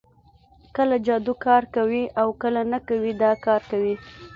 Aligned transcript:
کله 0.75 0.95
جادو 1.05 1.33
کار 1.45 1.63
کوي 1.75 2.03
او 2.21 2.27
کله 2.41 2.61
نه 2.71 2.79
کوي 2.87 3.11
دا 3.23 3.31
کار 3.45 3.61
کوي 3.71 3.95